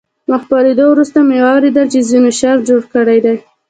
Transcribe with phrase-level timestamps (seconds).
[0.29, 3.35] له خپرېدو وروسته مې واورېدل چې ځینو شر جوړ کړی دی.